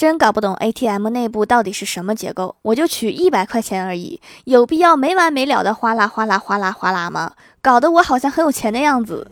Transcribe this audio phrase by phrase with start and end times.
[0.00, 7.32] 真搞不懂 ATM 内部到底是什么结构，我就取一百块钱而已，有必要没完没了的哗啦哗啦哗啦哗啦吗？
[7.60, 9.30] 搞得我好像很有钱的样子。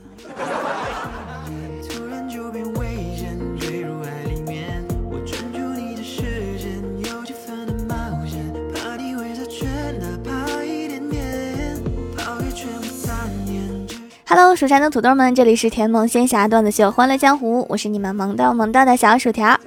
[14.27, 19.59] Hello，蜀山的土豆们，这里是甜萌仙侠段子秀《欢乐江湖》，我是你们萌到萌到的小薯条。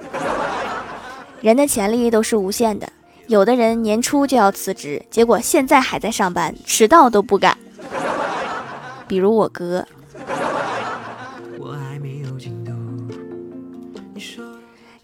[1.42, 2.88] 人的潜力都是无限的，
[3.26, 7.58] 有的人年初就要辞职，结果现在还在上班，迟到都不敢。
[9.08, 9.84] 比如我哥。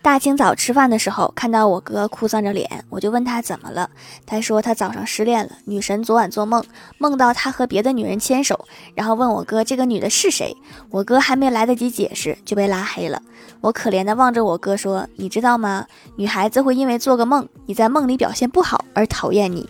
[0.00, 3.90] 大清早吃饭的时候，看到我哥哭丧着脸，我就问他怎么了。
[4.24, 6.64] 他说他早上失恋了，女神昨晚做梦，
[6.98, 10.56] 梦到他和别的女人牵手，然后问我哥这个女的是谁。
[10.90, 13.20] 我哥还没来得及解释，就被拉黑了。
[13.60, 15.86] 我可怜的望着我哥说：“你知道吗？
[16.16, 19.68] 女孩子会因为做个梦，你在梦里表现不好而讨厌你，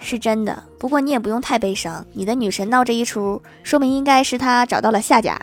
[0.00, 0.62] 是真的。
[0.78, 5.38] 不过你也不用太悲伤，你的女神闹这一出，说明应该是她找到了下家。”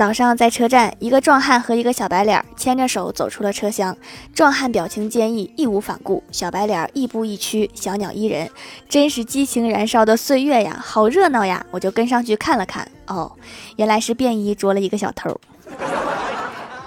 [0.00, 3.94] 早上在车站，一个壮汉和一个小白脸牵着手走出了车厢。
[4.34, 8.48] 壮汉表情坚毅，义无反顾；小白脸亦步亦趋，小鸟依人。
[8.88, 11.62] 真是激情燃烧的岁月呀，好热闹呀！
[11.70, 13.30] 我就跟上去看了看，哦，
[13.76, 15.38] 原来是便衣捉了一个小偷。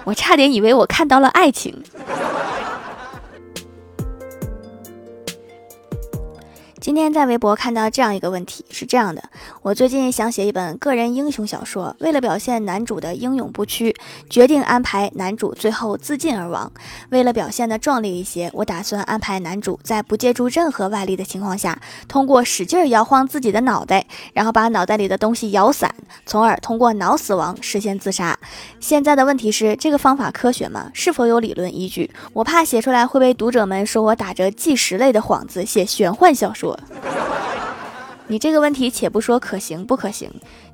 [0.05, 1.83] 我差点以为我看到了爱情。
[6.81, 9.23] 今天在微博看到这样一个问题，是这样的：
[9.61, 13.95] 我最近想写一本个人英雄小说，为了表现男主的英勇不屈，
[14.29, 16.71] 决定安排男主最后自尽而亡。
[17.11, 25.93] 为了表现的壮烈一些，我打算安排男主在不借助任何外力的情况下，通过使劲摇晃自己的脑袋，然后把脑袋里的东西摇散，
[26.25, 28.37] 从而通过脑死亡实现自杀。
[28.81, 30.91] 现在的问题是，这个方法科学吗？
[30.93, 32.11] 是否有理论依据？
[32.33, 36.77] 我怕写出来会被读者们说我打着纪实类的幌子写玄幻小说。
[38.33, 40.27] 你这个问题，且不说可行不可行，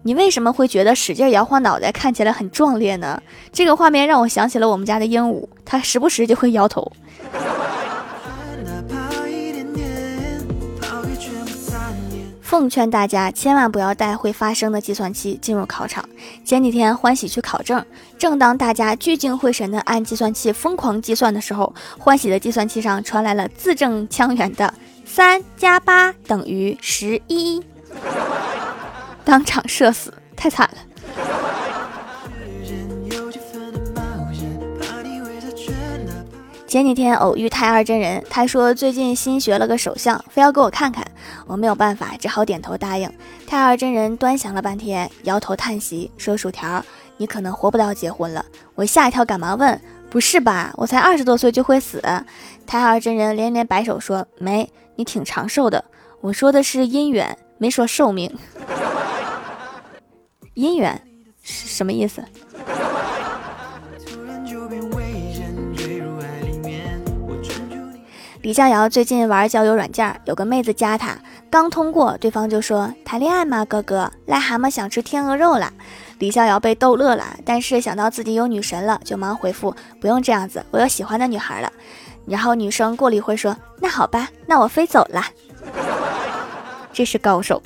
[0.03, 3.21] 你为什么会觉得使劲摇晃脑袋看起来很壮烈呢？
[3.51, 6.89] 这个画面让我想起了我们家的鹦鹉，它时不时就会摇头。
[12.39, 16.07] 奉劝大家千万不要带会发声的计算器进入考场。
[16.45, 17.85] 前几天欢喜去考证，
[18.17, 24.73] 正当大家聚精会神的按计算器疯狂计算的时候，欢喜的计算器上传来了字正腔圆的。
[25.11, 27.59] 三加八等于十一，
[29.25, 30.77] 当场社死，太惨了。
[36.67, 41.03] 前几天偶遇太二真人，他说最近新学了个手相，非要给我看看。
[41.47, 43.11] 我没有办法，只好点头答应。
[43.47, 46.85] 太二真人端详了半天，摇头叹息，说：“薯条，
[47.17, 50.73] 你可能活不到结婚了。”我吓一跳，赶忙问：“不是吧？
[50.75, 52.01] 我才二十多岁就会死？”
[52.65, 55.85] 太二真人连连摆手说：“没。”你挺长寿的，
[56.19, 58.37] 我说的是姻缘，没说寿命。
[60.55, 61.01] 姻缘
[61.41, 62.21] 是什么意思？
[68.41, 71.17] 李逍遥最近玩交友软件，有个妹子加他，
[71.49, 74.11] 刚通过，对方就说：“谈恋爱吗，哥哥？
[74.27, 75.71] 癞蛤蟆想吃天鹅肉了。”
[76.19, 81.71] 李逍遥被逗乐了，但是想到自己有女神了，就忙回复：“不用这样子，我有喜欢的女孩了。”
[82.27, 85.25] 然后女生过了一会说：“那好吧，那我飞走了。”
[86.93, 87.63] 这是高手。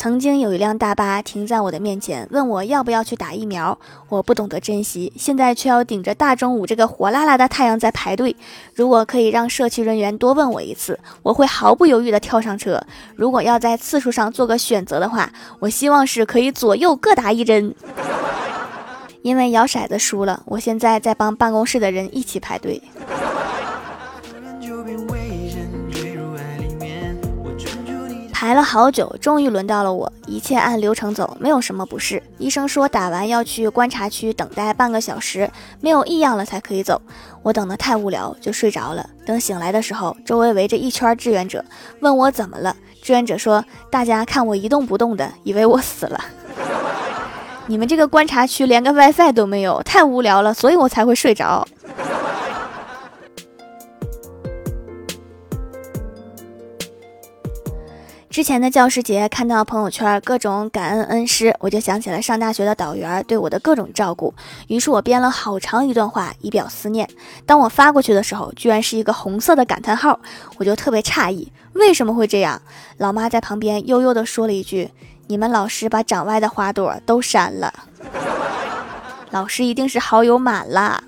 [0.00, 3.78] 曾经有一辆大巴停在我的面前，问我要不要去打疫苗。
[4.08, 8.34] 我不懂得珍惜，现在却要顶着大中午这个火辣辣的太阳在排队。
[8.74, 12.82] 如果可以让社区人员多问我一次，我会毫不犹豫地跳上车。
[13.14, 17.74] 如果要在次数上做个选择的话，我希望是可以左右各打一针。
[19.20, 22.80] 因为摇骰子输了，我现在在帮办公室的人一起排队。
[28.50, 30.12] 排了好久，终于轮到了我。
[30.26, 32.20] 一切按流程走，没有什么不适。
[32.36, 35.48] 医生说打完要去观察区等待半个小时，
[35.80, 37.00] 没有异样了才可以走。
[37.44, 39.08] 我等得太无聊，就睡着了。
[39.24, 41.64] 等醒来的时候，周围围着一圈志愿者，
[42.00, 42.74] 问我怎么了。
[43.00, 46.20] 志愿者说：“大家看我一动不动的，以为我死了。
[47.68, 51.64] 你们这个观察区连个 WiFi 都没有，太无聊了，所以我才会睡着。”
[58.30, 64.32] 之前的教师节看到朋友圈各种感恩恩师，我就想起了上大学的导员对我的各种照顾，
[64.68, 67.08] 于是我编了好长一段话以表思念。
[67.44, 70.20] 当我发过去的时候，居然是一个红色的感叹号，
[70.58, 72.62] 我就特别诧异，为什么会这样？
[72.98, 74.92] 老妈在旁边悠悠地说了一句
[75.26, 77.74] ：“你们老师把长歪的花朵都删了，
[79.30, 81.02] 老师一定是好友满了。”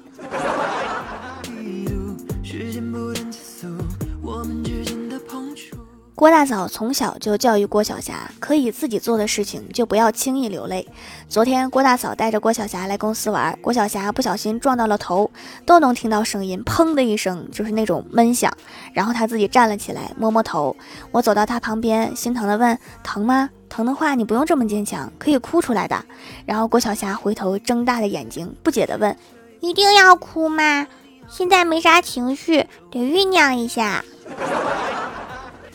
[6.23, 10.87] 郭大嫂从小就教育郭晓霞，可以自己做的事情就不要轻易流泪。
[11.29, 15.29] 昨天郭大嫂带着郭晓霞来公司玩，郭晓霞不小心撞到了头，
[15.67, 18.57] 都能听到声音，砰的一声，就是那种闷响。
[18.93, 20.77] 然后她自己站了起来，摸摸头。
[21.11, 23.51] 我走到她旁边，心疼的问：“疼吗？
[23.69, 26.05] 疼的话你不用这么坚强，可以哭出来的。”
[26.47, 29.17] 然后郭晓霞回头睁大的眼睛，不解的问
[29.59, 30.87] ：“一定要哭吗？
[31.29, 34.05] 现在没啥情绪，得酝酿一下。”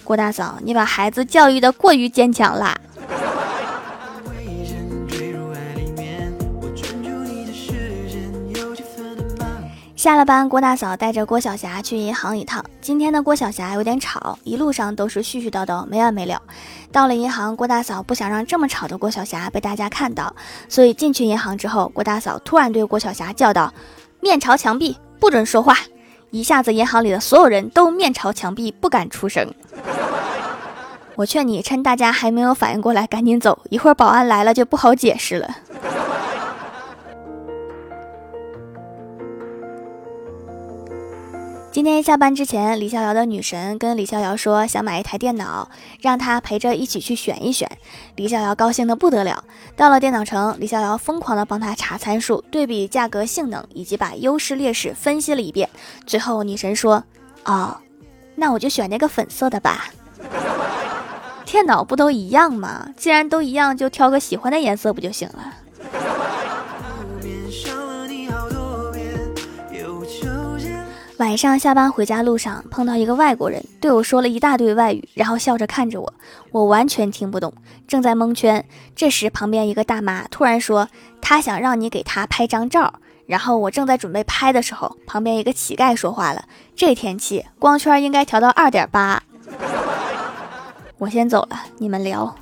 [0.08, 2.80] 郭大嫂，你把孩子教育的过于坚强啦。
[9.98, 12.64] 下了班，郭大嫂带着郭晓霞去银行一趟。
[12.80, 16.42] 今天的郭晓霞有点吵，一路上都是絮絮叨叨，没完没了。
[16.90, 20.34] 到了银行，郭大嫂不想让这么吵的郭晓霞被大家看到，
[20.70, 23.74] 所以进去银行之后，郭大嫂突然对郭晓霞叫道
[24.24, 25.76] ：“面朝墙壁，不准说话。”
[26.32, 29.54] 一下子，银行里的所有人都面朝墙壁，不敢出声。
[31.16, 35.50] 我劝你趁大家还没有反应过来，赶紧走，一会儿保安来了就不好解释了。
[41.72, 45.70] 今天下班之前，李逍遥的女神跟李逍遥说想买一台电脑，
[46.02, 47.70] 让他陪着一起去选一选。
[48.16, 49.44] 李逍遥高兴的不得了。
[49.76, 55.70] 到了电脑城，李逍遥疯狂的帮他查参数、对比价格、性能，以及把优势劣势分析了一遍。
[56.08, 57.04] 最后女神说
[57.46, 57.78] ：“哦，
[58.36, 59.86] 那我就选那个粉色的吧。
[61.46, 62.88] 电脑不都一样吗？
[62.96, 65.54] 既然都一样，就挑个喜欢的颜色不就行了？”
[71.18, 76.14] 晚上下班回家路上碰到一个外国人，对我说了一大堆外语，然后笑着看着我，
[76.52, 77.52] 我完全听不懂，
[77.88, 78.64] 正在蒙圈。
[78.96, 80.88] 这时旁边一个大妈突然说，
[81.20, 82.94] 她想让你给她拍张照。
[83.28, 86.46] 然后我正在准备拍的时候，旁边一个乞丐说话了
[86.76, 89.22] ：“这天气光圈应该调到二点八。”
[90.98, 92.34] 我先走了，你们聊。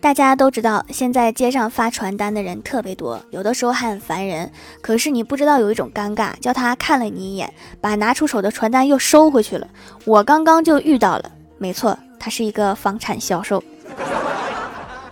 [0.00, 4.50] 大家都知道，现在街上发传单的人特别多，有的时候还很烦人。
[4.80, 9.68] 可是你不知道有一种尴尬，叫他看了你一眼，把拿出手的传单又收回去了。
[10.04, 13.62] 我刚刚就遇到了，没错，他是一个房产销售。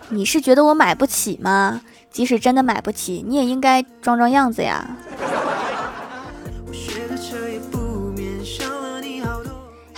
[0.08, 1.80] 你是觉得我买不起吗？
[2.10, 4.96] 即使真的买不起，你也应该装装样子呀。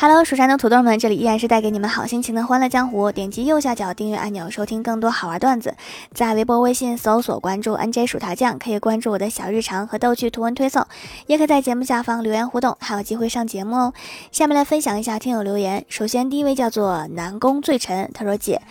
[0.00, 3.10] Hello，蜀山的土豆们，这里依然是带给你们好心情的欢乐江湖。
[3.10, 5.74] 点击右下角订阅按钮，收听更多好玩段子。
[6.14, 10.86] 在微博、微信搜索关注 NJ 薯条酱，可以关注我的小日常和逗趣图文推送，
[11.26, 13.92] 也可在节目下方留言互动，还有机会上节目哦。
[14.30, 15.84] 下面来分享一下听友留言。
[15.88, 18.62] 首先，第一位叫做南宫醉尘，他说：“姐，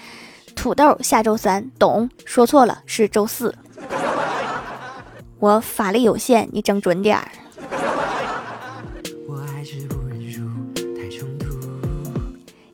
[0.57, 2.09] 土豆下周三，懂？
[2.25, 3.55] 说错了，是周四。
[5.39, 7.29] 我法力有限，你整准点儿。”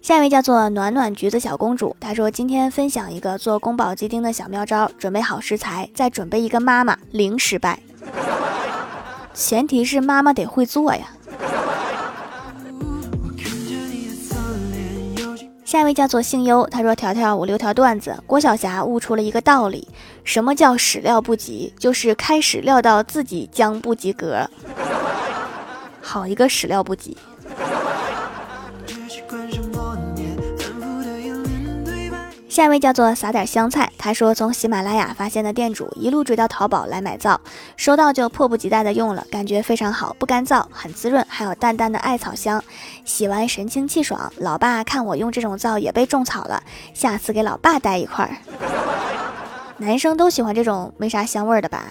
[0.01, 7.79] 下一位叫做暖暖橘子小公主，她说今天分享一个做宫保鸡丁的小妙招：准备好食材，再准备一个妈妈，零失败。
[9.33, 11.07] 前提是妈妈得会做呀。
[15.73, 19.87] 下一位叫做姓优，他说条条我留条段子，郭晓霞悟出了一个道理：
[20.23, 21.73] 什么叫始料不及？
[21.79, 24.47] 就是开始料到自己将不及格。
[25.99, 27.17] 好一个始料不及。
[32.53, 37.41] 下一位叫做撒点香菜，他说从喜马拉雅发现的店主，一路追到淘宝来买皂，
[37.75, 42.63] 收到就迫不及待的用了，感觉非常好，不干燥，很滋润，还有淡淡的艾草香，
[43.05, 44.31] 洗完神清气爽。
[44.37, 46.61] 老爸看我用这种皂也被种草了，
[46.93, 48.37] 下次给老爸带一块儿。
[49.77, 51.83] 男生都喜欢这种没啥香味的吧？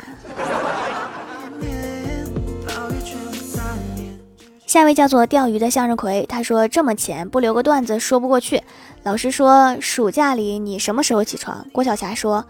[4.73, 8.63] 下一位叫做钓鱼的向日葵，他说这么浅不留个段子说不过去。
[9.03, 11.67] 老师说暑假里你什么时候起床？
[11.73, 12.47] 郭晓霞说，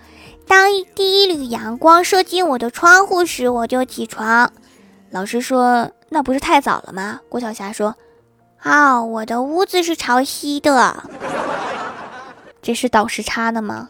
[0.46, 4.52] 当第一缕阳光射进我的窗户时我就起床。
[5.10, 7.18] 老师说那不是太早了吗？
[7.28, 7.96] 郭晓霞说，
[8.62, 11.02] 哦， 我的屋子是朝西的，
[12.62, 13.88] 这是倒时差的吗？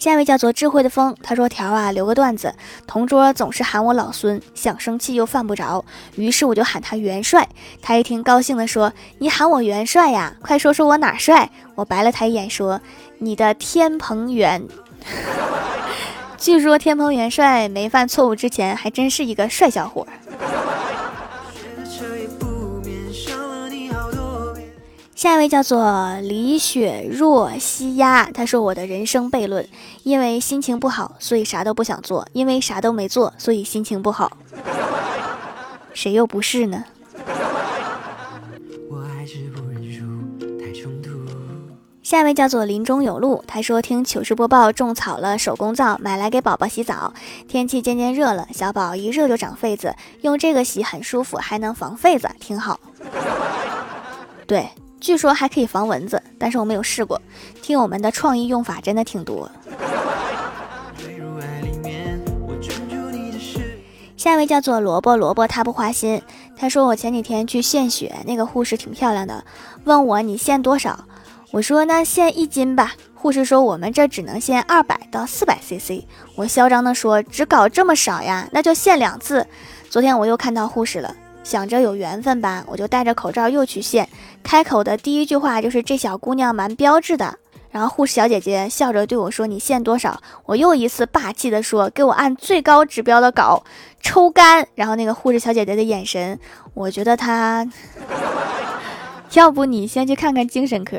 [0.00, 2.54] 下一位叫做智慧的风，他说：“条啊，留个段子。
[2.86, 5.84] 同桌总是喊我老孙，想生气又犯不着，
[6.16, 7.46] 于是我就喊他元帅。
[7.82, 10.34] 他一听高兴的说：‘你喊我元帅呀？
[10.40, 12.80] 快说说我哪帅？’我白了他一眼说
[13.20, 14.66] ：‘你的天蓬元。
[16.38, 20.06] ’据说天蓬元帅没犯错误之前，还真是一个帅小伙。”
[25.20, 29.68] 下一位叫做李雪若西丫，他说：“我的人生悖论，
[30.02, 34.38] 因为心情不好，所以啥都不想做；因为啥都没做，所以心情不好。
[35.92, 36.82] 谁又不是呢？”
[42.02, 47.12] 下一位叫做林中有路，他说：“听糗事播报，种草了手工皂，买来给宝宝洗澡。
[47.46, 52.80] 天气渐渐热了，小宝一热就长痱子，用这个洗很舒服，还能防痱子，挺好。”
[54.48, 54.66] 对。
[55.00, 57.20] 据说还可以防蚊子，但是我没有试过。
[57.62, 59.50] 听我们的创意用法真的挺多。
[64.16, 66.20] 下一位叫做萝卜萝卜，他不花心。
[66.54, 69.42] 他说我前几天去献血，那个护士挺漂亮的，
[69.84, 71.06] 问我你献多少？
[71.52, 72.92] 我说那献一斤吧。
[73.14, 76.04] 护士说我们这只能献二百到四百 cc。
[76.36, 79.46] 我嚣张的说只搞这么少呀，那就献两次。
[79.88, 81.14] 昨天我又看到护士了。
[81.42, 84.08] 想着有缘分吧，我就戴着口罩又去献。
[84.42, 87.36] 开口的第一句话就是：“这小姑娘蛮标致的。”
[87.70, 93.62] 然后护士小姐姐笑着对我说：“你献多少？”我又一次霸气的说：“给我按最高指标的搞，
[94.00, 96.38] 抽干。”然后那个护士小姐姐的眼神，
[96.74, 97.66] 我觉得她，
[99.34, 100.98] 要不你先去看看精神科。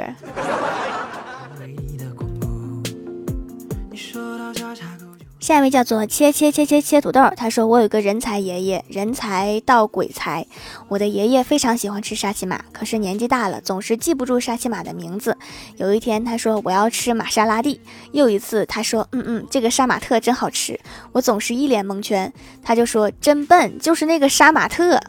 [5.41, 10.45] 下一位叫做切切切切切土豆，他说我有个人才爷爷，人才到鬼才。
[10.88, 15.36] 我的爷爷非常喜欢吃沙琪玛，可是年纪大了，总是记不住沙琪玛的名字。
[15.77, 17.81] 有一天他说我要吃玛莎拉蒂，
[18.12, 20.79] 又一次他说嗯嗯，这个杀马特真好吃。
[21.12, 22.31] 我总是一脸蒙圈，
[22.62, 25.01] 他就说真笨，就是那个杀马特。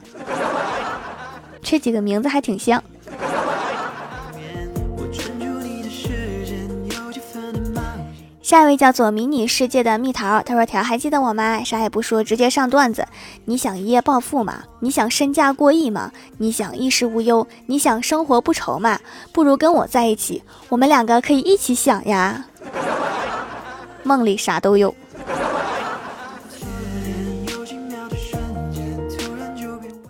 [1.61, 2.83] 这几个名字还挺像。
[8.43, 11.63] 下一位叫做迷你世界的蜜桃，他说：“条还记得我吗？
[11.63, 13.07] 啥也不说，直接上段子。
[13.45, 14.65] 你想一夜暴富吗？
[14.81, 16.11] 你想身价过亿吗？
[16.39, 17.47] 你想衣食无忧？
[17.67, 18.99] 你想生活不愁吗？
[19.33, 22.45] 不如跟我在一起，我们两个可以一起想呀。
[24.03, 24.93] 梦里啥都有。”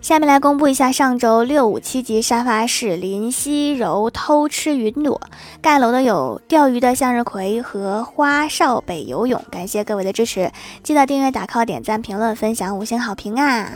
[0.03, 5.21] 下面来公布一下上周六五七级沙发是林夕柔偷吃云朵
[5.61, 10.51] 盖楼的有钓鱼的向日葵和花少北游泳，感谢各位的支持，
[10.83, 13.71] 记得订阅、打 call、点赞、评论、分享、五星好评啊！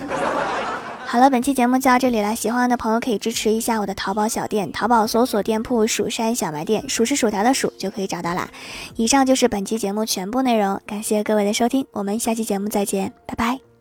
[1.07, 8.49] 好了，本期节目就到这里了，喜欢的朋友可以支持一下我的淘宝小店，淘宝搜索店铺“蜀山小卖店”，数是薯条的数就可以找到啦。
[8.97, 13.76] 以上就是本期节目全部内容，感谢各位的收听，我们下期节目再见，拜拜。